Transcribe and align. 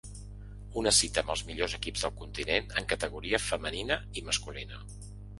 Una 0.81 0.91
cita 0.99 1.19
amb 1.23 1.33
els 1.33 1.41
millors 1.49 1.75
equips 1.77 2.05
del 2.05 2.13
continent 2.21 2.71
en 2.81 2.87
categoria 2.93 3.41
femenina 3.49 3.99
i 4.23 4.25
masculina. 4.31 4.81